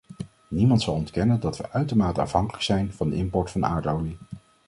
[0.47, 4.17] Niemand zal ontkennen dat we uitermate afhankelijk zijn van de import van aardolie.